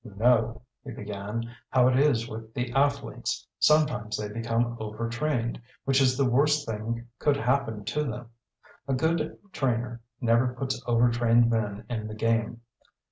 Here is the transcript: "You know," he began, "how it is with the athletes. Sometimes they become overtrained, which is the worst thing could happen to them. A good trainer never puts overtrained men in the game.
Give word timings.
"You 0.03 0.15
know," 0.15 0.63
he 0.83 0.89
began, 0.93 1.53
"how 1.69 1.87
it 1.87 1.99
is 1.99 2.27
with 2.27 2.55
the 2.55 2.71
athletes. 2.73 3.47
Sometimes 3.59 4.17
they 4.17 4.29
become 4.29 4.75
overtrained, 4.79 5.61
which 5.85 6.01
is 6.01 6.17
the 6.17 6.27
worst 6.27 6.65
thing 6.67 7.05
could 7.19 7.37
happen 7.37 7.85
to 7.85 8.03
them. 8.03 8.31
A 8.87 8.95
good 8.95 9.37
trainer 9.51 10.01
never 10.19 10.55
puts 10.55 10.81
overtrained 10.87 11.51
men 11.51 11.85
in 11.87 12.07
the 12.07 12.15
game. 12.15 12.61